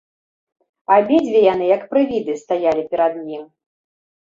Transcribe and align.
Абедзве 0.95 1.41
яны, 1.53 1.65
як 1.75 1.85
прывіды, 1.93 2.33
стаялі 2.47 2.83
перад 2.95 3.23
ім. 3.39 3.47